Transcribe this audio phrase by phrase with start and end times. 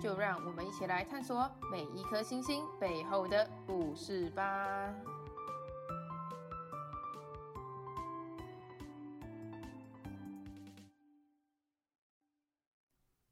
[0.00, 4.94] 就让我们一起来探索每一颗星星背后的故事吧。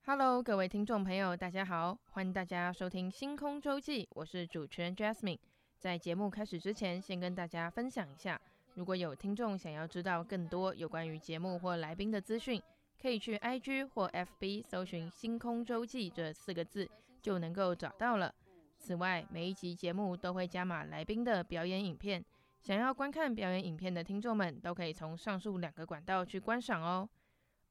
[0.07, 5.39] Hello，各位听众朋友，大家好，欢迎大家收听星空周记，我是主持人 Jasmine。
[5.79, 8.41] 在节目开始之前，先跟大家分享一下，
[8.75, 12.63] 如果有听众想要知道更多有关于节目或来宾的资讯，
[13.01, 16.89] 可以去 IG 或 FB 搜寻“星空周记”这四个字，
[17.21, 18.35] 就能够找到了。
[18.79, 22.25] 此外，每一集节目都会加码来宾的表演影片，
[22.61, 27.09] 想要观看表演影片的听众们，都可以从上述两个管道去观赏哦。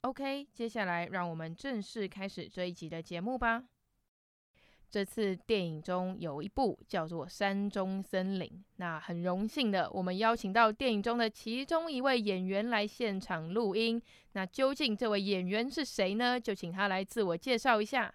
[0.02, 3.64] OK，接下来让我们正式开始这一集的节目吧。
[4.94, 14.00] 这次电影中有一部叫做《山中森林》，那很荣幸的，我们邀请到电影中的其中一位演员来现场录音。
[14.34, 16.40] 那究竟这位演员是谁呢？
[16.40, 18.14] 就请他来自我介绍一下。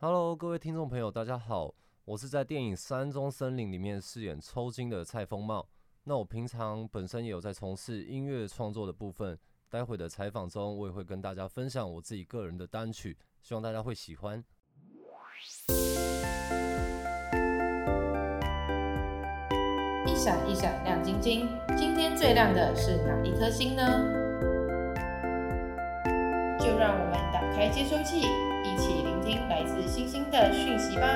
[0.00, 5.66] Hello，各位听众朋友，大家好，我是在电影《山中森林》里面饰演抽筋的蔡风茂。
[6.04, 9.38] 那我平常本身也有在从事音乐创作的部分，
[9.70, 14.44] 待会的采访中我也会跟大家分享我自己个人的单曲，希望大家会喜欢。
[20.18, 23.82] 闪一闪亮晶晶，今天最亮的是哪一颗星呢？
[26.58, 28.22] 就让我们打开接收器，
[28.64, 31.06] 一起聆听来自星星的讯息吧。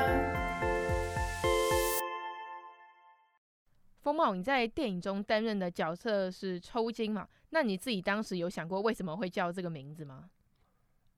[4.02, 7.26] 风茂，你在电影中担任的角色是抽筋嘛？
[7.50, 10.30] 那你自己当时有想过为什么会叫这个名字吗？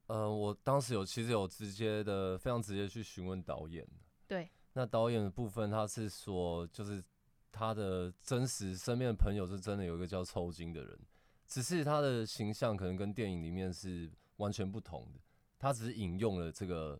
[0.07, 3.85] 呃，我当时有其实有直接的非常直接去询问导演。
[4.27, 7.03] 对，那导演的部分他是说，就是
[7.55, 10.99] 他的真实身边的朋友是真的有一个叫抽筋的人，
[11.47, 15.19] 只是他的形象可能跟电影里面是完全不同的。
[15.57, 16.99] 他只是引用了这个，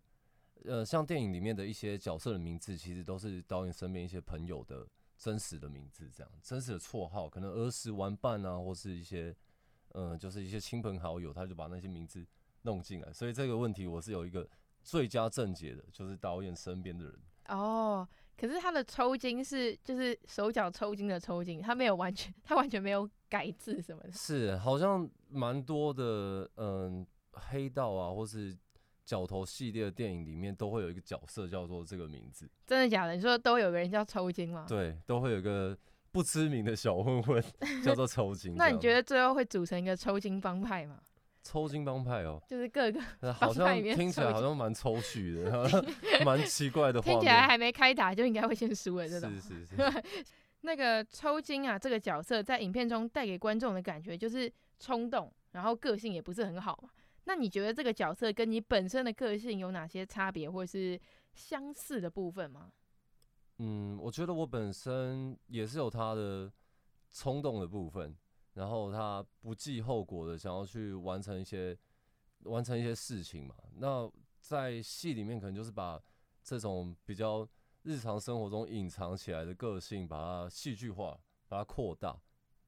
[0.64, 9.36] 呃，像电影里面的一些角色的名字，其实都是导演身边一些朋友的真实的名字，这样真实的绰号，可能儿时玩伴啊，或是一些，
[9.90, 12.26] 呃，就是一些亲朋好友，他就把那些名字。
[12.68, 14.50] 弄进来，所以这个问题我是有一个
[14.82, 17.16] 最佳症结的，就是导演身边的人。
[17.50, 24.12] 哦，可是他的抽筋是就是手脚抽筋的抽筋，他没有完全，他完全没有改字什么的。
[24.12, 28.56] 是，好像蛮多的，嗯，黑道啊，或是
[29.06, 32.50] 角头系列的电影里面都会有一个角色叫做这个名字。
[32.66, 33.16] 真的假的？
[33.16, 34.66] 你说都有个人叫抽筋吗？
[34.68, 35.78] 对，都会有个
[36.12, 37.44] 不知名的小混混
[37.84, 38.56] 叫做抽筋。
[38.56, 41.00] 那你觉得最后会组成一个抽筋帮派吗？
[41.46, 43.00] 抽筋帮派哦，就是各个
[43.32, 45.86] 好像听起来好像蛮抽蓄的，
[46.26, 47.00] 蛮奇怪的。
[47.00, 49.32] 听起来还没开打就应该会先输了，这种。
[49.40, 49.76] 是是是。
[50.62, 56.90] 那个抽筋啊，这个角色在影片中带给观众的感觉就是冲动，然后个性也不是很好嘛。
[57.26, 61.00] 那你觉得这个角色跟你本身的个性有哪些差别，或是
[61.36, 62.72] 相似的部分吗？
[63.60, 66.52] 嗯，我觉得我本身也是有他的
[67.12, 68.16] 冲动的部分。
[68.56, 71.78] 然后他不计后果的想要去完成一些
[72.44, 73.56] 完成一些事情嘛。
[73.78, 74.12] 那
[74.42, 76.02] 在戏里面可能就是把
[76.44, 77.48] 这种比较
[77.84, 82.20] 日常生活中隐藏起来的个性，把它戏剧化，把它扩大，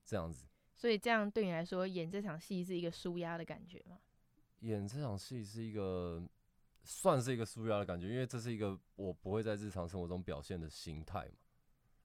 [0.05, 0.45] 这样子。
[0.75, 3.99] 所以这样对你来说，演这场戏是一个舒压的感觉吗？
[4.59, 6.21] 演这场戏是一个
[6.83, 11.37] 算是一个舒压的感觉，因为这是一个我不会在日常生活中表现的心态嘛。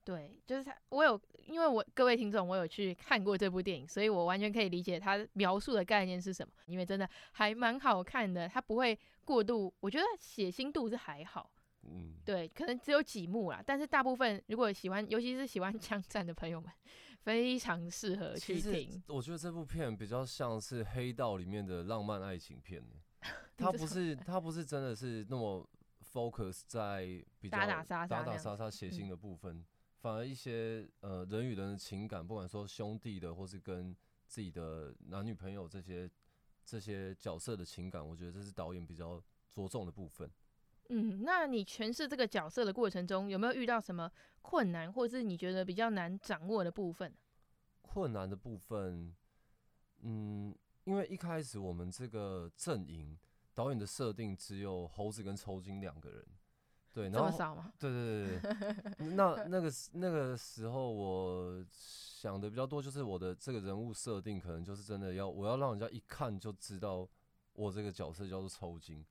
[0.05, 6.53] 对，就是他，我有，因为我各位听众，我有去看过这部电影，所以我完全可以理解他描述的概念是什么。
[6.65, 11.49] 因为真的还蛮好看的，他不会过度，我觉得血腥度是还好，
[11.83, 16.69] 嗯，对，可能只有几幕啦，但是大部分如果喜欢，尤其是喜欢枪战的朋友们，
[17.21, 19.01] 非常适合去听。
[19.07, 22.83] 我觉得这部片比较像是黑道里面的浪漫爱情片，
[23.55, 25.65] 它不是，它不是真的是那么
[26.11, 29.55] focus 在比较打打杀杀、打打杀杀血腥的部分。
[29.55, 29.65] 嗯
[30.03, 33.95] 反而一些呃人与人的情感，不管说兄弟的，或是跟
[34.27, 36.11] 自己的男女朋友这些
[36.65, 40.29] 这些角色的情感，我觉得这是导演比较着重的部分。
[40.89, 44.11] 嗯，那你诠释这个角色的过程中，有没有遇到什么
[44.41, 47.15] 困难，或是你觉得比较难掌握的部分？
[47.81, 49.15] 困难的部分，
[50.01, 50.53] 嗯，
[50.83, 53.17] 因为一开始我们这个阵营
[53.53, 56.25] 导演的设定只有猴子跟抽筋两个人，
[56.93, 57.73] 对，然后这么少吗？
[57.79, 58.39] 对对对
[58.97, 67.09] 对， 那那个那个时候我想的比较多，就是我的这个人物设定可能就是真的要我要让人家一看就知道
[67.53, 69.03] 我这个角色叫做抽筋，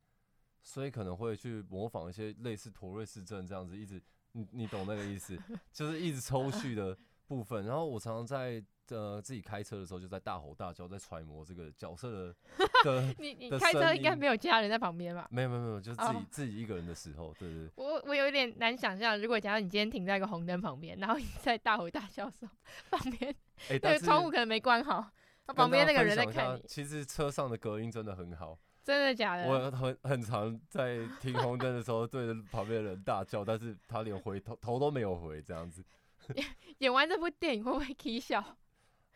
[0.63, 4.01] 所以可能会去模仿一些类似陀瑞氏症这样子，一直
[4.31, 5.37] 你你懂那个意思，
[5.73, 6.97] 就是一直抽蓄的
[7.33, 7.65] 部分。
[7.65, 8.63] 然后我常常在。
[8.89, 12.35] 呃，自己开车的时候就在大吼大叫，在揣摩这个角色的
[12.85, 13.15] 的。
[13.19, 15.27] 你你开车应该没有其他人在旁边吧？
[15.31, 16.23] 没有没有没有，就是自己、oh.
[16.31, 17.71] 自己一个人的时候，对对对。
[17.77, 22.53] 我我有一点难想象，如果假如你今天停在一个红灯旁边，然后你在大吼大叫的时候，
[22.91, 23.35] 旁边
[23.71, 25.11] 那个窗户可能没关好，
[25.47, 26.63] 他旁边那个人在看你。
[26.67, 28.59] 其实车上的隔音真的很好。
[28.85, 29.47] 真的假的？
[29.49, 35.83] 我很很常在停红灯的时候对着旁边的人大叫，但是他连回头头都没有回，这样子。
[36.79, 38.43] 演完这部电影会不会起笑？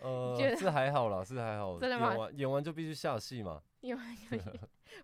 [0.00, 1.78] 呃，是还好啦，是还好。
[1.78, 2.10] 真的吗？
[2.10, 3.62] 演完演完就必须下戏嘛。
[3.80, 4.38] 演完就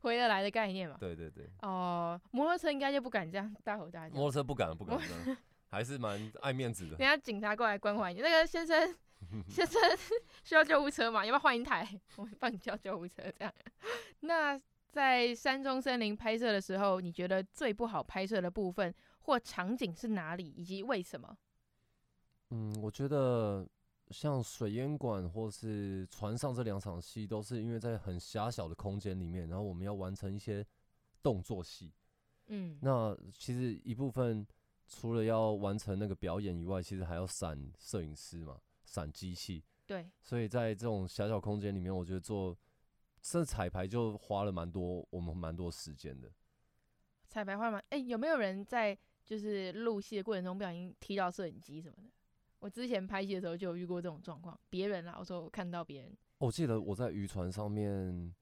[0.00, 0.96] 回得来的概念嘛。
[0.98, 1.46] 对对对。
[1.62, 4.14] 哦、呃，摩托车应该就不敢这样大吼大叫。
[4.14, 5.36] 摩托车不敢不敢这样，
[5.70, 6.96] 还是蛮爱面子的。
[6.96, 8.94] 等下警察过来关怀你，那个先生
[9.48, 9.80] 先生
[10.44, 11.24] 需要救护车嘛？
[11.24, 11.88] 要不要换一台？
[12.16, 13.52] 我帮你叫救护车这样。
[14.20, 14.60] 那
[14.90, 21.34] 在山中森林拍摄的时候，你觉得最不好拍摄的部分或场景是哪里，以及为什么？
[22.52, 23.66] 嗯，我觉得。
[24.10, 30.62] 像水烟馆或是船上这两场戏，都是因为在很狭小的空间里面，然后我们要完成一些
[31.22, 31.90] 动作戏。
[32.48, 34.46] 嗯，那其实一部分
[34.86, 39.64] 除了要完成那个表演以外，其实还要闪摄影师嘛，闪机器。
[39.86, 42.54] 对，所以在这种狭小空间里面，我觉得做
[43.22, 46.30] 这彩排就花了蛮多，我们蛮多时间的。
[47.28, 47.78] 彩排花吗？
[47.88, 52.10] 哎、欸，有没有人在就是录戏的过程中不小心踢到摄影机什么的？
[52.62, 56.16] 我之前拍戏的时候就有遇过这种状况，别人啦，我说我看到别人。
[56.38, 58.32] 我记得我在渔船上面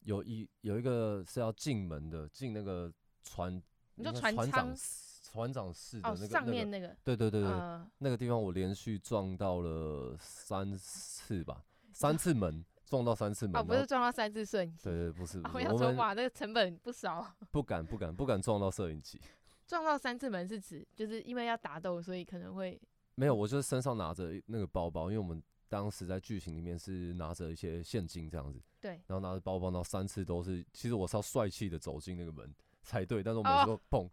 [0.00, 2.92] 有一有一个是要进门的，进那个
[3.22, 3.62] 船，
[3.94, 4.74] 你说船船长
[5.22, 11.62] 船长室的那个、哦、上面那个，对对对对，呃、那个地方我连续撞到了三次吧，
[11.94, 19.20] 三次门撞到三次门，哦，不是撞到三次摄影机，对对，不是，不是，我要说哇，那个成本不少，不敢不敢不敢撞到摄影机，
[19.68, 22.80] 撞到三次门是指就是因为要打斗，所以可能会。
[23.18, 34.06] 没有，我就是身上拿着那个包包，因为我们当时在剧情里面是拿着一些现金这样子，对，然后拿着包包，然后三次都是，其实我是要帅气的走进那个门才对，但是我每次都砰，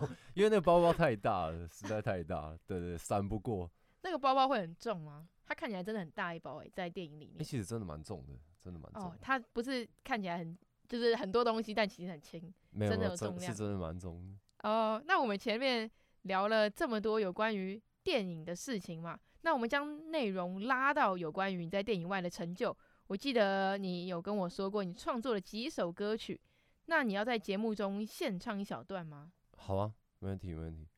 [0.00, 3.70] 哦、因为那个包包太大了，实在太大了，对对，闪不过。
[4.02, 5.28] 那个包包会很重吗？
[5.46, 7.38] 它看起来真的很大一包诶、欸，在电影里面。
[7.38, 9.08] 欸、其实真的蛮重的，真的蛮重的。
[9.08, 14.68] 哦，它不是看起来很就是很多东西，但其实很轻，没有真的有重量，是真的蛮重的。
[14.68, 15.88] 哦，那我们前面
[16.22, 17.80] 聊了这么多有关于。
[18.02, 22.76] 电影的事情嘛，那我们将内容拉到有关于你在电影外的成就。
[23.06, 26.40] 我记得你有跟我说过，你创作了几首歌曲，
[26.86, 29.32] 那你要在节目中献唱一小段吗？
[29.56, 30.88] 好啊，没问题，没问题。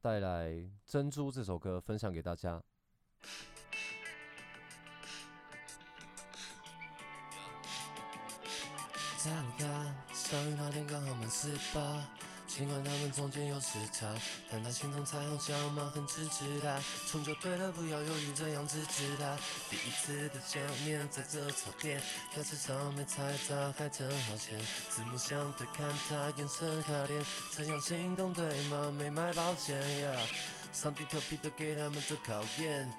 [0.00, 0.50] 带来
[0.84, 2.62] 《珍珠》这首歌分享给大家。
[12.56, 14.06] 尽管他们中间有时差，
[14.50, 16.80] 但他心中彩虹小马很支持他。
[17.06, 19.36] 冲就对了，不要犹豫，这样支持他。
[19.68, 22.00] 第一次的见面在这草甸，
[22.34, 24.58] 开始场面猜他还真好骗。
[24.88, 27.22] 四目相对看他眼神卡点，
[27.54, 28.90] 这样心动对吗？
[28.90, 30.18] 没买保险呀。
[30.72, 32.90] 上帝特别的给他们做考验，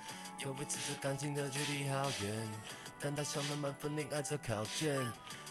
[0.46, 2.52] 又维持着感情的距离好远，
[3.00, 5.02] 但他想慢慢分离爱这考卷。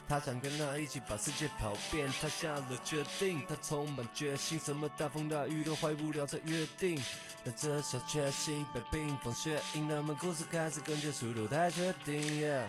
[0.09, 7.03] 他想跟他一起把世界跑遍，他下了决定，他充满决心，什么大风大雨都坏不了这约定。
[7.45, 12.21] 但这小确幸被冰封雪印，那么故事开始跟结束都太确定。
[12.21, 12.69] Yeah.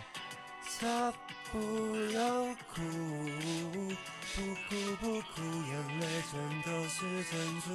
[0.79, 1.13] 他
[1.51, 1.57] 不
[2.11, 2.81] 要哭，
[4.35, 7.67] 不哭不哭，眼泪全都是珍珠。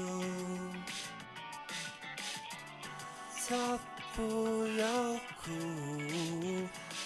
[3.49, 3.79] 他
[4.15, 4.21] 不
[4.77, 4.85] 要
[5.43, 5.51] 哭。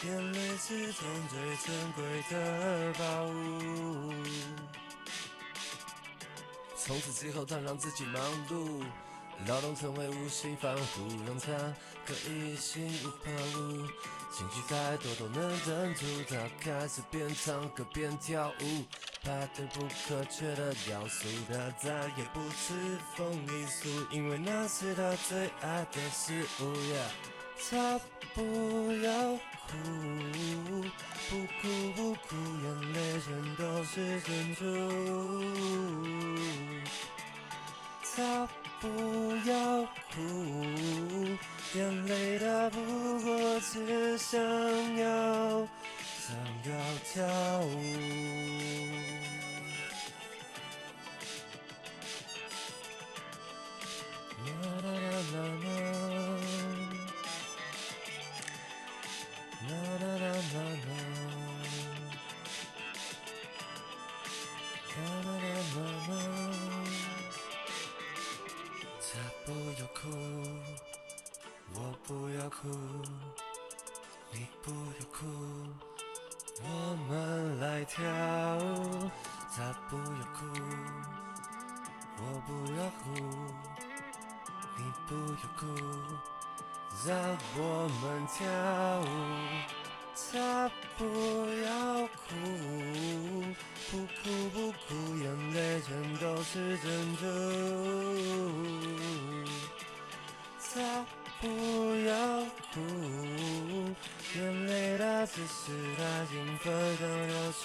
[0.04, 4.12] 眼泪是种最珍贵的宝物。
[6.76, 8.84] 从此之后，他让自己忙碌，
[9.46, 11.50] 劳动成为无心防护，让他
[12.04, 13.88] 可以心无旁骛。
[14.30, 18.84] 情绪再多都能忍住，他开始边唱歌边跳舞，
[19.24, 21.26] 派对不可缺的要素。
[21.48, 26.74] 他再也不吃凤梨酥，因为那是他最爱的食物。
[27.58, 27.98] 她
[28.34, 28.42] 不
[29.02, 29.32] 要
[29.66, 29.72] 哭
[31.28, 34.62] 不哭不哭眼泪全都是珍珠。
[38.14, 38.48] 她
[38.80, 38.86] 不
[39.48, 39.82] 要
[40.14, 40.16] 哭
[41.74, 44.38] 眼泪逃不过只想
[44.96, 45.66] 要
[46.18, 46.70] 想要
[47.12, 47.24] 跳
[47.60, 47.76] 舞。
[54.46, 55.00] 啦啦啦
[55.32, 56.15] 啦啦
[72.56, 72.68] 哭，
[74.32, 75.26] 你不要哭，
[76.62, 76.66] 我
[77.08, 78.02] 们来跳
[78.58, 79.10] 舞。
[79.54, 79.56] 他
[79.90, 80.38] 不要哭，
[82.18, 83.04] 我不要哭，
[84.76, 85.62] 你不要哭，
[87.06, 87.08] 让
[87.58, 87.60] 我
[88.00, 88.36] 们跳
[89.00, 89.04] 舞。
[90.32, 91.00] 他不
[91.62, 91.68] 要
[92.06, 92.28] 哭，
[93.90, 94.18] 不哭
[94.50, 94.86] 不哭，
[95.16, 97.22] 眼泪全都是珍珠。
[100.74, 100.74] 他
[101.46, 101.52] 不
[102.08, 102.40] 要
[102.74, 102.80] 哭，
[104.34, 107.62] 眼泪它只是他兴奋的流出。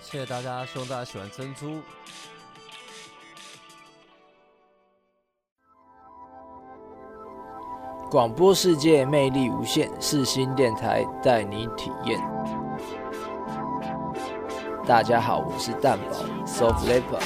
[0.00, 1.82] 谢谢大家，希望大家喜欢珍珠。
[8.16, 12.18] 广播世界魅力无限，世新电台带你体验。
[14.86, 17.20] 大家好，我是蛋宝 Soft Leopard。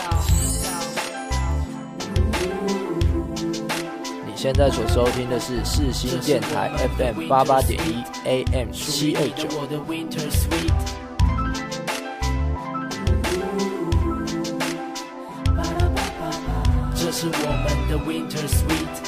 [4.26, 9.49] 你现在所收听的是世新电台 FM 八八点一 AM 七二九。
[17.12, 17.32] 是我
[17.62, 19.00] 们的 Winter Sweet，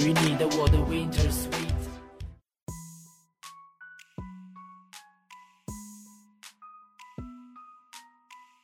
[0.00, 1.68] 于你的我的 Winter Sweet。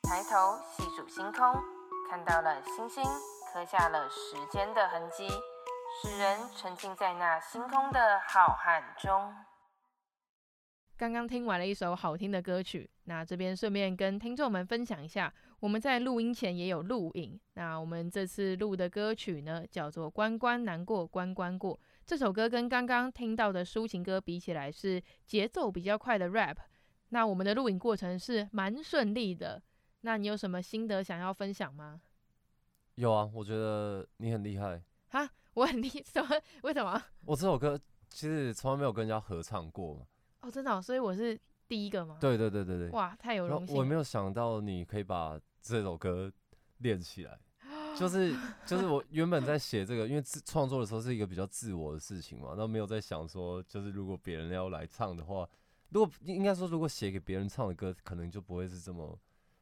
[0.03, 1.63] 抬头细数星空，
[2.09, 3.05] 看到了星星，
[3.53, 5.29] 刻下了时间的痕迹，
[6.01, 9.35] 使人沉浸在那星空的浩瀚中。
[10.97, 15.31] 刚刚听完了一首好听的歌曲，那这边顺便跟听众们分享一下。
[15.61, 17.39] 我们在录音前也有录影。
[17.55, 21.75] 那我们这次录的歌曲呢，叫做《关关难过关关过》。
[22.05, 26.57] 这首歌跟刚刚听到的抒情歌比起来，是节奏比较快的 rap。
[27.09, 29.63] 那我们的录影过程是蛮顺利的。
[30.03, 32.01] 那你有什么心得想要分享吗？
[32.97, 34.83] 有啊，我觉得你很厉害。
[35.09, 36.29] 哈， 我很厉什么？
[36.63, 37.03] 为什么？
[37.25, 40.07] 我这首歌其实从来没有跟人家合唱过。
[40.41, 41.39] 哦，真的哦，所以我是。
[41.69, 42.17] 第一个吗？
[42.21, 42.91] 对对对对对。
[42.91, 43.77] 哇，太有荣幸！
[43.77, 46.33] 我没有想到你可以把这首歌
[46.79, 47.39] 练起来，
[47.97, 55.49] 就是就是我 原本在写这个，因为自创作的时候是一个比较自我的事情嘛，那没有在想说，就是如果别人要来唱的话，
[55.91, 59.19] 如果应该说如果写给别人唱的歌，可能就不会是这么，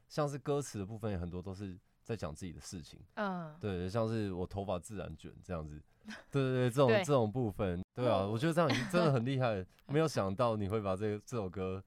[0.07, 5.81] 像是歌词的部分有很多都是在讲自己的事情，嗯，对，像是我头发自然卷这样子。
[6.29, 11.83] 对对对，这种这种部分，对啊，我觉得这样已经真的很厉害， 没有想到你会把这个这首歌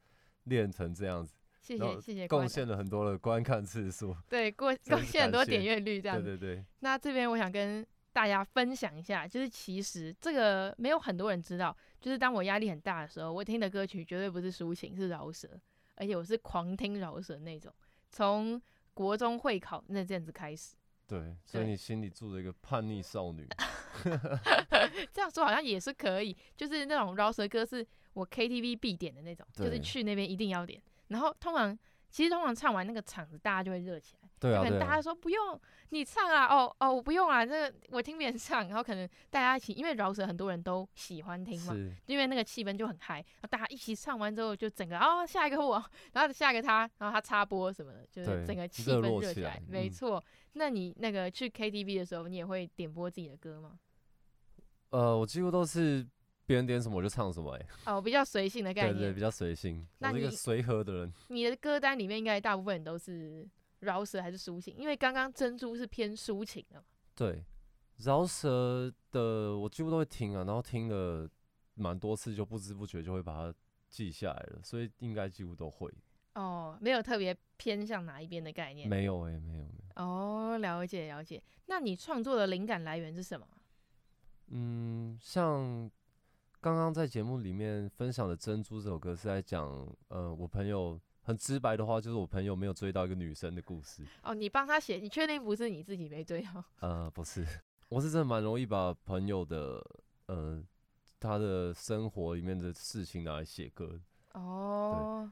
[0.48, 1.34] 练成这样子。
[1.60, 4.16] 谢谢谢谢，贡献了很多的观看次数。
[4.28, 6.24] 对，贡 贡献很多点阅率这样子。
[6.24, 6.64] 对对对。
[6.80, 15.48] 那这边我想跟大家分享一下，就是其实这个没有很多人知道，就是当我压力很大的时候，我听的歌曲绝对不是抒情，是饶舌，
[15.96, 17.70] 而且我是狂听饶舌那种，
[18.10, 18.60] 从
[18.94, 20.74] 国中会考那阵子开始。
[21.06, 23.46] 对，所以你心里住着一个叛逆少女。
[25.12, 30.80] 这样说好像也是可以，就是那种饶舌歌是我 KTV 必点的那种，就是去那边一定要点。
[31.08, 31.76] 然后通常，
[32.10, 34.28] 其实通常唱完那个场子，大家就会热起来。
[34.40, 38.68] 对啊，可能大家说不用你唱啊，哦哦，我不用啊，这个我听别人唱。
[38.68, 41.74] 然后可能大家一起，因为饶舌很多人都喜欢听嘛，
[42.06, 43.16] 因为那个气氛就很嗨。
[43.16, 49.60] 然后大家一起唱完之后，就整个哦，下一个我，然后下一个他，然后他插播什么的，就是整个气氛热起来。
[49.66, 50.22] 没错，
[50.52, 53.78] 那你那个去 KTV 的时候，你也会点播自己的歌吗？
[54.90, 56.06] 呃，我几乎都是
[56.48, 61.12] 别人点什么我就唱什么，欸，哎，哦，比较随性的概念，对，对对，比较随性，我是一个随和的人。
[61.28, 63.46] 你的歌单里面应该大部分都是
[63.80, 64.74] 饶舌还是抒情？
[64.78, 66.86] 因为刚刚珍珠是偏抒情的嘛。
[67.14, 67.44] 对，
[67.98, 71.28] 饶舌的我几乎都会听啊，然后听了
[71.74, 73.54] 蛮多次，就不知不觉就会把它
[73.90, 75.92] 记下来了，所以应该几乎都会。
[76.34, 78.88] 哦，没有特别偏向哪一边的概念？
[78.88, 80.02] 没有哎，欸，没有没有。
[80.02, 81.42] 哦，了解了解。
[81.66, 83.46] 那你创作的灵感来源是什么？
[84.50, 85.90] 嗯，像
[86.60, 89.64] 刚刚在节目里面分享的《珍珠》这首歌是在讲，
[90.08, 94.04] 呃，我朋友很直白的话，就是我朋友没有追到一个女生的故事。
[94.24, 96.64] 哦，你帮他写，你确定不是你自己没追到？
[96.80, 97.46] 呃，不是，
[97.88, 99.80] 我是真的蛮容易把朋友的，
[100.26, 100.60] 呃，
[101.20, 104.00] 他的生活里面的事情拿来写歌。
[104.32, 105.30] 哦。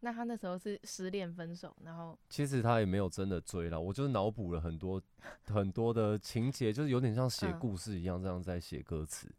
[0.00, 5.00] 那他那时候是失恋分手，然后其实他也没有真的追了，我就是脑补了很多
[5.44, 9.30] 很多的情节，就是有点像写故事一样，这样在写歌词。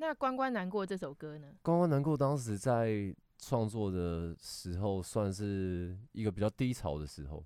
[0.00, 1.48] 那关关难过这首歌呢？
[1.60, 7.44] 关关难过当时在创作的时候，算是一个比较低潮的时候，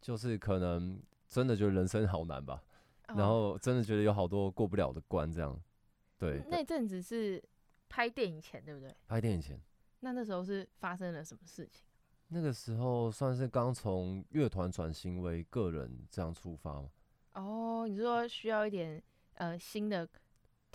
[0.00, 2.60] 就是可能真的觉得人生好难吧，
[3.06, 5.56] 哦、然后真的觉得有好多过不了的关，这样。
[6.18, 7.40] 对，那阵子是
[7.88, 8.92] 拍电影前，对不对？
[9.06, 9.60] 拍电影前。
[10.00, 11.84] 那那时候是发生了什么事情？
[12.28, 16.88] 那个时候算是刚从乐团转型为个人这样出发吗？
[17.34, 19.00] 哦，你说需要一点
[19.34, 20.08] 呃新的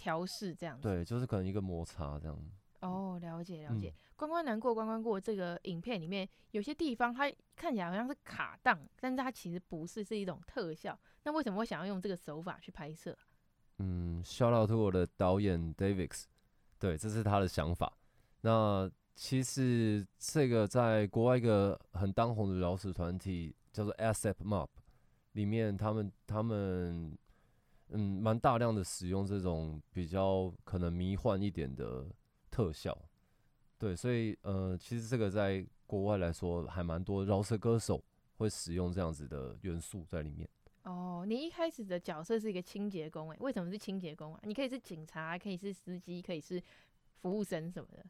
[0.03, 0.83] 调试这样子？
[0.83, 2.38] 对，就是可能一个摩擦这样。
[2.81, 3.88] 哦，了解了解。
[3.88, 11.00] 嗯、关关难过关关过这个影片里面有些地方它看起来好像是卡档，但是它其实不是，是一种特效。
[11.24, 13.15] 那为什么会想要用这个手法去拍摄？
[13.77, 16.12] 嗯，shout out to 我的导演 David，
[16.77, 17.98] 对，这是他的想法。
[18.41, 24.67] 那其实这个在国外一个很当红的饶舌团体叫做 ASAP Mob
[25.31, 27.17] 里面，他们他们
[27.94, 32.06] 嗯蛮大量的使用这种比较可能迷幻一点的。
[32.56, 32.96] 特效，
[33.80, 38.00] 对，所以呃，其实这个在国外来说还蛮多饶舌歌手
[38.38, 40.48] 会使用这样子的元素在里面。
[40.84, 44.40] 哦，你一开始的角色是一个清洁工，哎，为什么是清洁工啊？
[44.44, 46.62] 你可以是警察，可以是司机，可以是
[47.24, 48.06] 服务生什么的。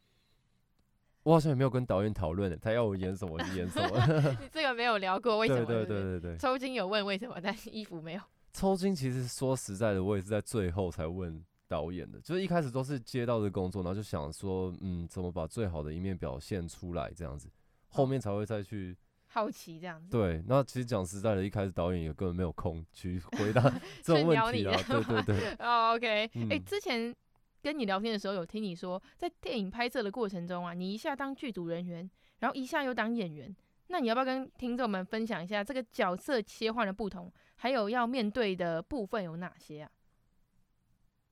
[1.24, 3.98] 我好像也没有跟导演讨论，他要我演什么就演什么。
[4.40, 5.66] 你这个没有聊过，为什么？
[5.66, 6.38] 对对对对对。
[6.38, 8.22] 抽筋有问为什么，但是衣服没有。
[8.58, 11.44] 抽筋其实说实在的，我也是在最后才问。
[11.70, 17.46] 导演的，就是一开始都是接到的工作，然后就想说，嗯，怎么把最好的一面表现出来，这样子，
[17.88, 18.96] 后面才会再去
[19.26, 20.08] 好奇这样子。
[20.10, 23.60] 对，那其实讲实在的，一开始导演也根本没有空去回答
[24.02, 24.74] 这种问题啊。
[24.88, 25.50] 对对对。
[25.60, 27.14] 哦，OK，哎、嗯欸，之前
[27.62, 33.54] 跟你聊天的时候，有听你说，在电影拍摄的过程中啊，你一下当剧组人员，然后一下又当演员，
[33.88, 39.90] 那你要不要跟听众们分享一下这个角色切换的不同，还有要面对的部分有哪些啊？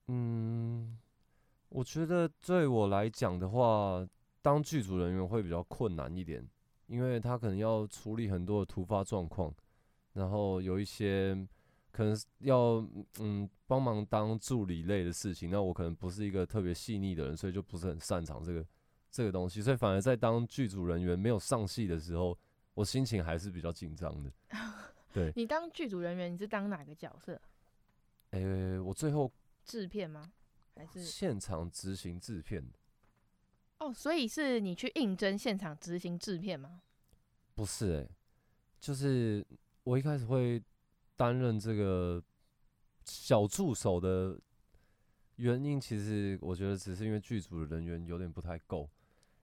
[0.08, 0.98] 嗯，
[1.68, 4.06] 我觉得对我来讲的话，
[4.42, 6.44] 当剧组人员会比较困难一点，
[6.86, 9.54] 因为他可能要处理很多的突发状况，
[10.12, 11.34] 然后有一些
[11.90, 12.84] 可能要
[13.18, 18.66] 嗯帮忙当助理类的事情，那我可能不是一个特别细腻的人，所以就不是很擅长这个
[19.10, 22.36] 这个东西，所以反而在当剧组人员没有上戏的时候，
[22.74, 24.30] 我心情还是比较紧张的。
[25.12, 27.40] 对，你当剧组人员，你是当哪个角色？
[28.30, 29.30] 诶、欸，我最后。
[29.64, 30.30] 制片吗？
[30.76, 32.64] 还是现场执行制片？
[33.78, 36.82] 哦，所以是你去应征现场执行制片吗？
[37.56, 38.10] 不是哎、欸，
[38.80, 39.44] 就是
[39.82, 40.62] 我一开始会
[41.16, 42.22] 担任这个
[43.04, 44.38] 小助手的
[45.34, 48.88] 原因，其实我觉得只是因为剧组的人员有点不太够。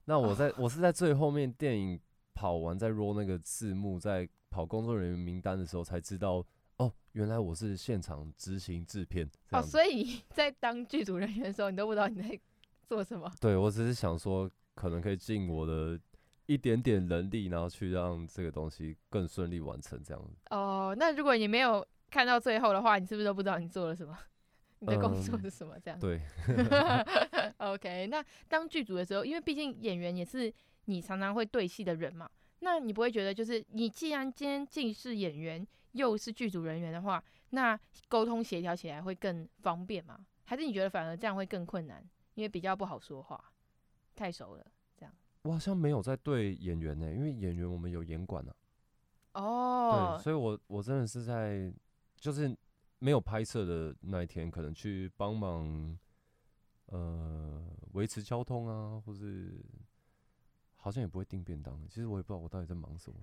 [0.06, 2.00] 那我在、 哦、我是在最后面电影
[2.32, 6.46] 跑完，在 roll 那个字幕，在跑工作人员名单的时候才知道。
[6.76, 12.40] 哦，原来我是现场执行制片哦，所以 在当剧组人员的时候，你都不知道你在
[12.84, 13.30] 做什么。
[13.40, 15.98] 对，我只是想说，可能可以尽我的
[16.46, 20.36] 一点点能力，然后去让这个东西更顺利完成这样子。
[20.50, 24.18] 哦，那如果你没有看到最后的话，你是不是都不知道你做了什么？
[24.80, 25.78] 你的工作是什么？
[25.78, 26.20] 这样、嗯、对。
[27.58, 30.52] OK，那当剧组的时候，因为毕竟演员也是
[30.86, 32.28] 你常常会对戏的人嘛，
[32.60, 40.24] 那你不会觉得就是你既然今天既是演员，又是剧组人员的话，那沟通协调起来会更方便吗？
[40.44, 42.04] 还是你觉得反而这样会更困难？
[42.34, 43.52] 因为比较不好说话，
[44.14, 45.14] 太熟了，这样。
[45.42, 48.52] 我好像没有在对演员呢、欸，因为演员我们有演管呢、
[49.32, 49.42] 啊。
[49.42, 50.16] 哦。
[50.16, 51.72] 对，所以我我真的是在，
[52.16, 52.56] 就是
[52.98, 55.96] 没有拍摄的那一天，可能去帮忙，
[56.86, 57.62] 呃，
[57.92, 59.64] 维持交通啊，或是
[60.84, 61.80] 好像也不会订便当。
[61.88, 63.18] 其实我也不知道我到底在忙什么。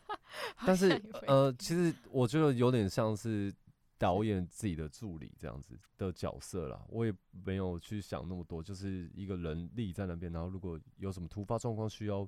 [0.64, 0.88] 但是，
[1.26, 3.54] 呃，其实我觉得有点像是
[3.98, 6.82] 导演自己的助理这样子的角色啦。
[6.88, 7.12] 我也
[7.44, 12.26] 没有去想那么多，就是一个人立在那边，然后如果有什么突发状况需要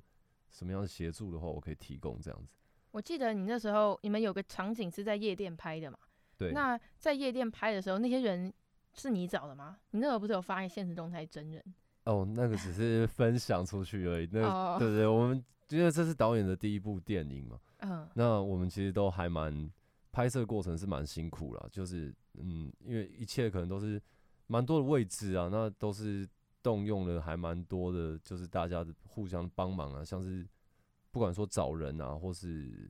[0.51, 2.53] 什么样的协助的话，我可以提供这样子。
[2.91, 5.97] 我记得你那时候你们有个场景是在夜店拍的嘛？
[6.37, 6.51] 对。
[6.51, 8.53] 那在夜店拍的时候，那些人
[8.93, 9.79] 是你找的吗？
[9.89, 11.63] 你那时候不是有发现现实动态真人？
[12.07, 14.29] 哦，那个只是分享出去而已。
[14.31, 17.59] 那个、对，对对，我们因为这是导演的第一部电影嘛。
[17.79, 19.69] 嗯，那我们其实都还蛮
[20.11, 24.01] 拍摄过程是蛮辛苦了，就是嗯，因为一切可能都是
[24.47, 26.27] 蛮多的位置啊，那都是
[26.63, 30.47] 动用了还蛮多的，就是大家的互相帮忙啊，像是
[31.11, 32.89] 不管说找人啊，或是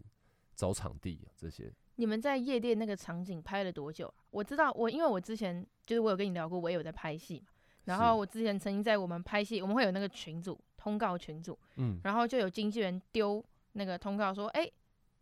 [0.56, 1.74] 找场地啊这些。
[1.96, 4.24] 你们在夜店那个场景拍了多久啊？
[4.30, 7.48] 我知道我因为我之前就是我有跟你聊过，我也有在拍戏嘛，
[7.88, 13.44] 然后我之前曾经在我们拍戏，我们会有那个群组通告群组，嗯，然后就有经纪人丢。
[13.74, 14.74] 那个通告说，哎、欸，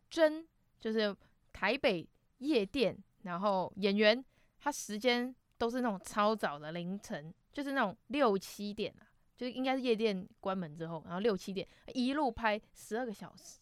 [0.10, 0.48] 真
[0.80, 1.14] 就是
[1.52, 4.24] 台北夜店，然后演员
[4.58, 9.04] 他时间都是那种超早的凌晨，就是那种六七点啊，
[9.36, 13.60] 就是应该是夜店关门之后，然后六七点一路拍十二个小时，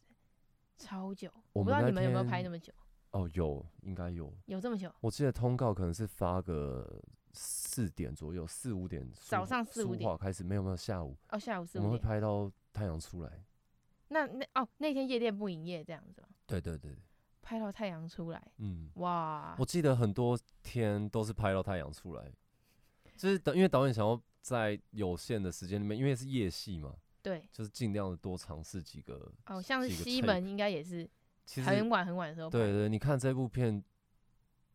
[0.77, 1.27] 超久。
[1.53, 2.71] 我，我不知道你们有没有拍那么久。
[3.09, 4.31] 哦，有，应该有。
[4.45, 4.93] 有这么久？
[5.01, 7.01] 我记得通告可能是发个
[7.33, 9.05] 四点左右，四五点。
[9.13, 11.17] 早上四五点开始，没有没有下午。
[11.29, 11.83] 哦，下午四五点。
[11.83, 13.43] 我们会拍到太阳出来。
[14.07, 16.27] 那那哦，那天夜店不营业这样子吗？
[16.45, 16.95] 对对对。
[17.45, 19.53] 拍到太阳出来，嗯，哇！
[19.59, 22.31] 我记得很多天都是拍到太阳出来，
[23.17, 29.29] 就是因为导演想要在有限的时间里面，因为是夜戏嘛，对，就是尽量的多尝试几个。
[29.47, 31.05] 哦，像是西门应该也是
[31.45, 32.49] 其实，很晚很晚的时候。
[32.49, 33.83] 对，对对，你看这部片，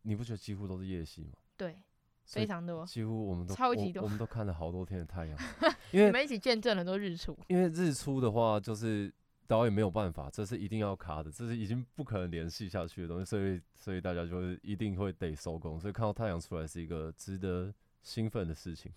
[0.03, 1.37] 你不觉得几乎都是夜戏吗？
[1.57, 1.81] 对，
[2.29, 5.37] 非常多，几乎我们都超级多我，我们都看了好多天的太阳，
[5.91, 7.37] 因为你们一起见证了很多日出。
[7.47, 9.13] 因为日出的话，就是。
[9.49, 18.91] 导演没有办法，这是一定要卡的，这是已经不可能联系下去的东西，所以所以大家就是一定会得收工，所以看到太阳出来是一个值得兴奋的事情。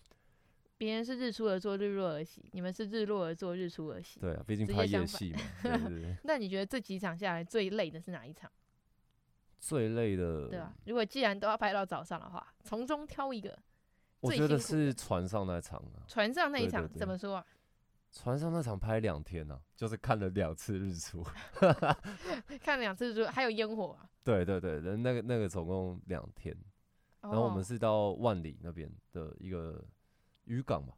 [0.76, 4.20] 别人是日出而作，日落而息，你们是日落而作，日出而息。
[4.20, 5.40] 对啊，毕竟拍夜戏嘛。
[5.62, 6.16] 对对对。
[6.24, 8.52] 那你觉得这几场下来最累的是哪一场？
[9.62, 10.48] 最累的。
[10.48, 13.56] 对啊，如果既然都要拍到早上的话，从中挑一个。
[14.18, 16.02] 我觉得是船上那场啊。
[16.08, 17.46] 船上那一场怎么说啊？
[18.10, 21.24] 船上那场拍两天呢、啊，就是看了两次日出，
[22.60, 24.10] 看了两次日出，还有烟火啊。
[24.24, 26.54] 对对对，那个那个总共两天，
[27.20, 29.82] 然后我们是到万里那边的一个
[30.44, 30.92] 渔港嘛。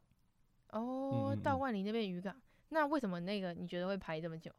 [0.71, 2.35] 哦，到万里那边渔港，
[2.69, 4.51] 那为什么那个你觉得会拍这么久？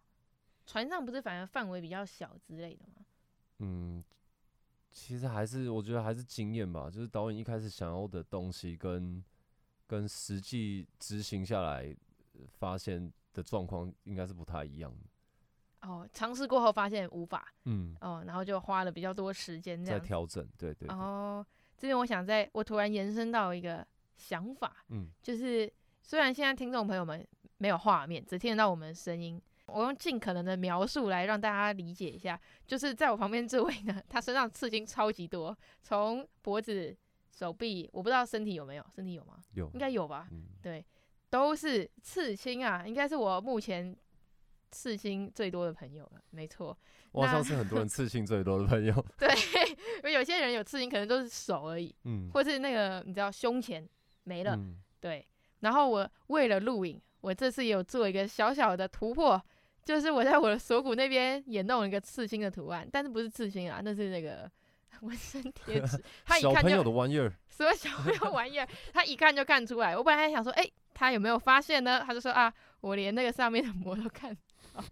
[0.64, 3.05] 船上不是反而范围比较小之类的吗？
[3.58, 4.02] 嗯，
[4.90, 9.22] 其实还是我觉得还是经验吧，就是导演一开始想要的东西跟
[9.86, 11.96] 跟实际执行下来。
[12.50, 15.88] 发现的状况应该是不太一样的。
[15.88, 20.94] 哦，尝试过后发现无法，嗯，哦，然后就花了比较多时间在调整，对对，对。
[20.94, 21.44] 哦，
[21.78, 23.86] 这边我想在，我突然延伸到一个
[24.18, 36.96] 想法，嗯，就是虽然现在听众朋友们没有画面，只听得到我们的声音，我用尽可能的描述来让大家理解一下，就是在我旁边这位呢，他身上刺青超级多，从脖子、
[37.30, 39.38] 手臂，我不知道身体有没有，身体有吗？
[39.54, 40.28] 有，应该有吧？
[40.30, 40.84] 嗯，对。
[41.28, 43.94] 都是刺青啊，应该是我目前
[44.70, 46.74] 刺青最多的朋友了，没错。
[47.10, 48.94] 我好像是很多人刺青最多的朋友。
[49.18, 49.28] 对，
[49.96, 53.86] 因为有些人有刺青可能都是手而已，嗯，或是那个你知道胸前
[54.22, 55.26] 没了，嗯，对。
[55.60, 59.44] 然后我为了录影，我这次也有做一个小小的突破，
[59.86, 64.50] 就是我在我的锁骨那边也弄了一个刺青的图案，但是不是刺青啊，那是那个
[65.00, 65.98] 纹身贴纸。
[66.26, 68.68] 他一看就小朋友的玩意儿，什么小朋友玩意儿？
[68.92, 69.96] 他一看就看出来。
[69.96, 70.72] 我本来还想说，哎、欸。
[70.98, 72.02] 他有没有发现呢？
[72.06, 74.34] 他就说啊，我连那个上面的膜都看
[74.72, 74.82] 到，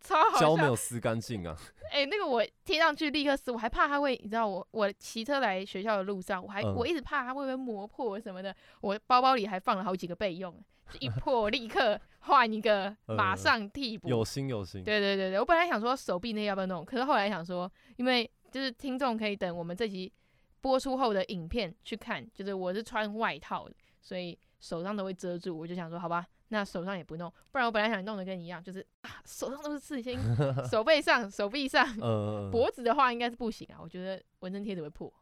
[0.00, 0.40] 超好笑。
[0.40, 1.56] 胶没有撕干净啊！
[1.92, 8.52] 哎、欸，那个我贴上去立刻撕，我还怕他会，你知道我我骑车来学校的路上，我还、嗯、我一直怕他会不会磨破什么的。
[8.80, 10.64] 我包包里还放了好几个备用，就
[11.00, 14.10] 一破立刻换一个，马上替补、嗯。
[14.10, 14.82] 有心有心。
[14.82, 20.12] 对对对对，我本来想说手臂那要不要弄，可是后来想说，因为就是听众可以等我们这集
[20.60, 24.38] 播出后的影片去看，就是我是穿外套的，所以。
[24.60, 30.18] 手上都会遮住，我就想说，好吧，那手上也不弄，不然我本来想弄的跟你一样，就是啊，手上都是刺青，
[30.70, 35.12] 手背上、手臂上，呃、脖子的话应该是不行啊，我觉得纹身贴纸会破，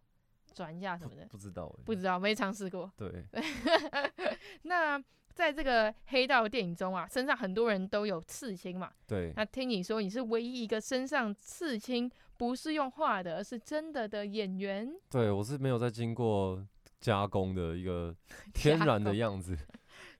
[0.54, 2.88] 转一下什么的，不知道、欸，不知道，没尝试过。
[2.96, 3.10] 对，
[4.62, 5.02] 那
[5.34, 9.32] 在这个黑道电影中啊，身上很多人都有刺青嘛，对。
[9.36, 16.66] 那听你说你是唯一一个身上刺青不是用画的，而是真的的演员，对我是没有在经过。
[17.02, 18.14] 加工的一个
[18.54, 19.58] 天然的样子，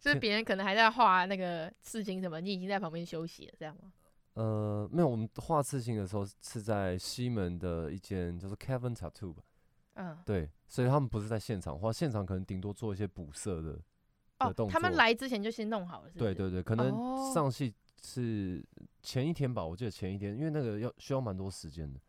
[0.01, 3.93] 就是别人可能还在画那个刺青什么，你已经在旁边休息了，这样吗？
[4.35, 9.45] 呃，没有，我们画刺青的时候是在西门的一间就是 Kevin Tattoo 吧，
[9.95, 13.79] 嗯，对，所以他们不是在现场画，现场可能顶多做一些补色的
[14.49, 16.19] 哦，动作，他们来之前就先弄好了是是？
[16.19, 16.93] 对对对，可能
[17.33, 18.65] 上戏是
[19.03, 22.01] 前一天吧，我记得前一天，因为那个要需要蛮多时间的。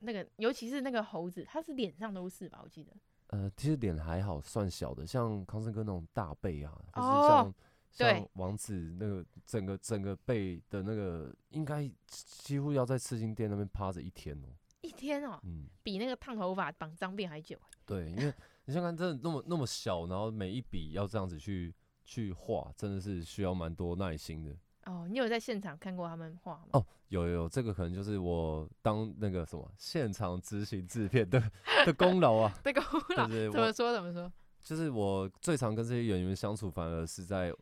[0.00, 2.60] 那个尤其是那个猴子，他是脸上都是吧？
[2.62, 2.92] 我记得。
[3.26, 7.54] 呃，其实脸还好，算小的，像康森哥那种大背啊，或是像
[7.90, 14.54] 像王子那个整个整个背的那个，应该几乎要在刺青店那边趴着一天哦、喔。
[14.80, 17.56] 一天哦、喔，嗯，比那个烫头发绑脏辫还久。
[17.84, 18.32] 对，因为
[18.64, 21.74] 你想看，真的那么那么小，然后每一笔要这样子去
[22.10, 24.50] 去画，真的是需要蛮多耐心的。
[24.86, 26.66] 哦，你有在现场看过他们画吗？
[26.72, 31.40] 哦，有有有，这个可能就是我当那个什么现场执行制片的
[31.86, 32.52] 的功劳啊。
[32.64, 34.32] 这个功劳怎么说怎么说？
[34.60, 37.54] 就是我最常跟这些演员相处，反而是在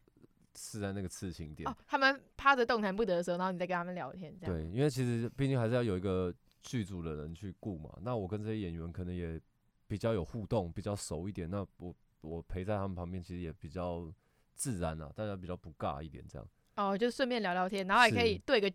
[0.56, 1.68] 是在那个刺青店。
[1.68, 4.54] 哦，他们趴着动弹不得的时候，然后你再跟他们聊天，这样。
[4.54, 7.92] 对，因为其实毕竟还是要有一个剧组的人去顾嘛。
[8.00, 9.38] 那我跟这些演员可能也
[9.86, 11.50] 比较有互动，比较熟一点。
[11.50, 14.10] 那我我陪在他们旁边，其实也比较。
[14.58, 16.46] 自然啊，大家比较不尬一点这样。
[16.74, 18.70] 哦，就顺便聊聊天，然后还可以对个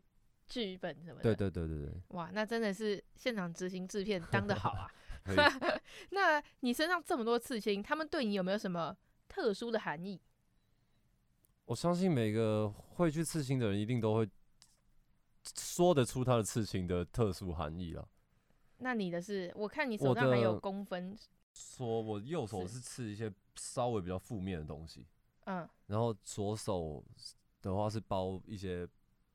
[0.47, 1.23] 剧本什么的。
[1.23, 1.93] 对对对对对。
[2.07, 4.89] 哇，那真的是现场执行制片当得好啊！
[6.11, 8.95] 那你身上这么多刺青，他们对你有没有什么
[9.27, 10.19] 特殊的含义？
[11.65, 14.29] 我相信每个会去刺青的人，一定都会
[15.57, 18.07] 说得出他的刺青的特殊含义了。
[18.77, 19.51] 那你的是？
[19.55, 21.17] 我看你手上还有公分。
[21.53, 25.05] 说我右手是刺一些稍微比较负面的东西，
[25.45, 27.03] 嗯，然后左手
[27.61, 28.87] 的话是包一些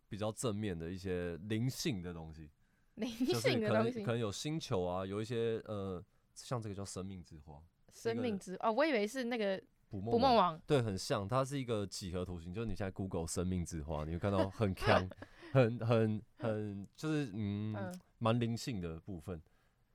[0.08, 2.50] 比较正面的一些灵性的东西，
[2.96, 6.02] 灵性的东西，可能，可能有星球啊，有一些呃，
[6.34, 15.08] 像这个叫生命之花，生命之哦，我以为是那个捕梦网，网，对，很像，它是一个几何图形，就是你现在 Google 生命之花，你会看到很强，
[15.52, 17.74] 很很很，就是嗯，
[18.18, 19.40] 蛮灵性的部分。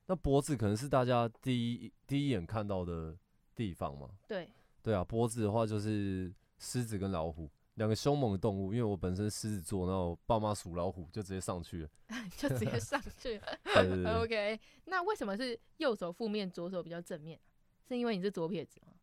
[0.08, 3.16] 那脖子可能是大家第一第一眼看到的
[3.56, 4.10] 地方嘛？
[4.28, 4.50] 对，
[4.84, 11.90] 对啊，波子的话就是狮子跟老虎两个凶猛的动物，因为我本身狮子座，然后爸妈属老虎，就直接上去了，
[12.38, 13.58] 就直接上去了。
[13.74, 17.40] 对对对 OK，那为什么是右手负面，左手比较正面？
[17.88, 18.94] 是因为你是左撇子吗？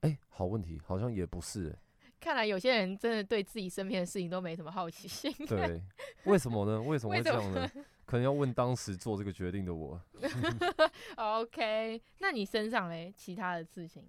[0.00, 1.78] 哎、欸，好问题，好像也不是、欸。
[2.20, 5.30] 看来有些人真的对自己身边的事情都没什么好奇心。
[5.46, 5.82] 对，
[6.24, 6.80] 为什么呢？
[6.80, 7.70] 为什么会 这样呢？
[8.04, 10.00] 可能要问当时做这个决定的我。
[11.16, 13.12] OK，那你身上嘞？
[13.16, 14.06] 其他的刺青？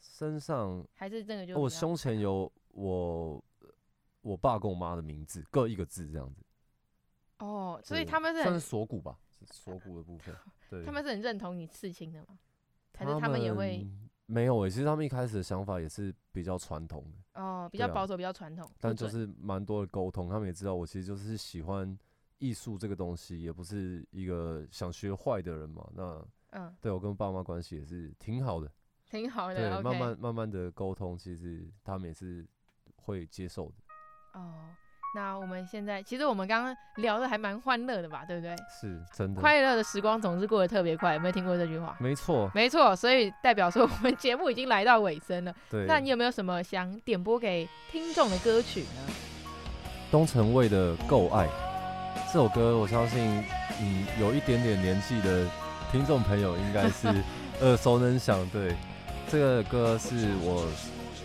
[0.00, 1.58] 身上还是这个就？
[1.58, 3.44] 我胸前有我
[4.22, 6.42] 我爸跟我妈的名字，各一个字这样子。
[7.38, 9.18] 哦，所以他们是很算是锁骨吧？
[9.30, 10.34] 是锁骨的部分。
[10.70, 10.82] 对。
[10.86, 12.38] 他们是很认同你刺青的吗？
[12.96, 13.86] 还是他们也会？
[14.26, 17.42] 没有诶、欸，其实他们一开始的想法也是比较传统的。
[17.42, 18.66] 哦，比较保守，啊、比较传统。
[18.80, 21.98] 但就是蛮多的沟通，他们也知道我其实就是喜欢。
[22.38, 28.70] 艺术这个东西也不是一个想学坏的人嘛，那嗯，对我跟爸妈关系也是挺好的，
[29.10, 29.54] 挺好的。
[29.54, 32.46] 对，okay、慢慢慢慢的沟通，其实他们也是
[32.96, 33.74] 会接受的。
[34.40, 34.52] 哦，
[35.16, 38.54] 那我们现在其实我们刚刚聊的还蛮欢乐的吧，对不对？
[38.68, 41.96] 是真的，快乐的时光总是过得特别快，有没有听过这句话？
[41.98, 45.54] 没错，没错，所以代表说我们节目已经来到尾声了。
[45.70, 49.14] 对，那你有没有什么想点播给听众的歌曲呢？
[50.10, 51.48] 东城卫的《够爱》。
[52.32, 53.44] 这首歌，我相信，
[53.80, 55.46] 嗯，有一点点年纪的
[55.92, 57.06] 听众朋友应该是
[57.62, 58.44] 耳熟能详。
[58.52, 58.74] 对，
[59.30, 60.66] 这个歌是我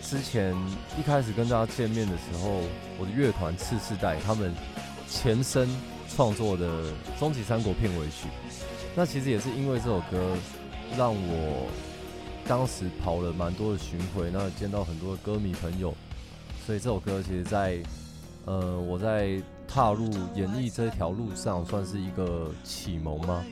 [0.00, 0.54] 之前
[0.96, 2.60] 一开始跟大家见面的时候，
[2.96, 4.54] 我的乐团次世代他们
[5.08, 5.68] 前身
[6.14, 6.84] 创作的
[7.18, 8.28] 《终极三国》片尾曲。
[8.94, 10.36] 那其实也是因为这首歌，
[10.96, 11.66] 让我
[12.46, 15.92] 当时跑了蛮多的巡回，那见到很多的歌迷朋友，
[16.64, 17.78] 所以这首歌其实在，
[18.44, 19.42] 呃，我在。
[19.72, 23.44] 踏入演艺这条路上，算是一个启蒙吗？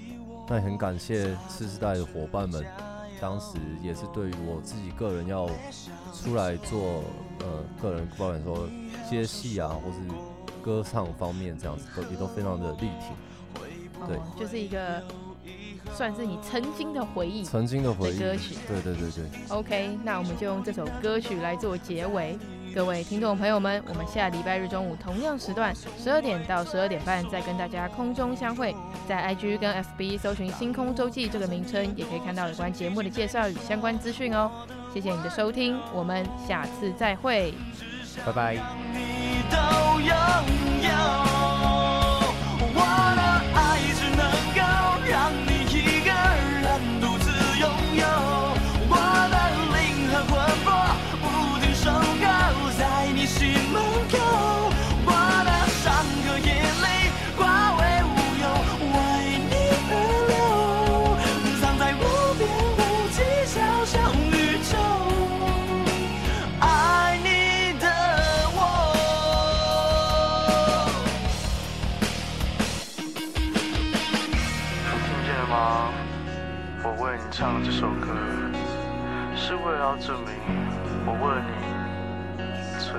[0.48, 2.64] 那也很感谢次世代的伙伴们，
[3.20, 5.48] 当时也是对于我自己个人要
[6.12, 7.04] 出来做
[7.38, 7.46] 呃
[7.80, 8.68] 个人，不管说
[9.08, 9.98] 接戏啊，或是
[10.60, 14.08] 歌唱方面这样子，都也都非常的力挺。
[14.08, 15.02] 对，哦，就是一个
[15.94, 18.56] 算是你曾经的回忆，曾经的回忆歌曲。
[18.66, 19.24] 对对对对。
[19.50, 22.36] OK，那我们就用这首歌曲来做结尾。
[22.74, 28.74] 各位听众朋友们，我们下礼拜日中午同样时段，十二点到十二点半，再跟大家空中相会。
[29.08, 34.50] 在 IG 跟 FB 搜寻“星空周记”这个名称，也可以看到有关节目的介绍与相关资讯哦。
[34.92, 37.52] 谢谢你的收听，我们下次再会，
[38.24, 38.56] 拜拜。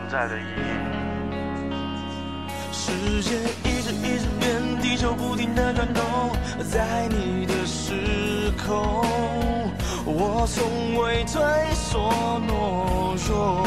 [0.10, 0.44] 在的意义。
[2.72, 6.04] 世界一直一直变，地球不停的转动，
[6.70, 9.06] 在你的时空，
[10.06, 11.42] 我从未退
[11.76, 13.64] 缩懦弱。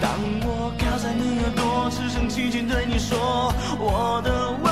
[0.00, 0.10] 当
[0.46, 4.63] 我靠在你耳朵，只剩轻轻对你说，我的。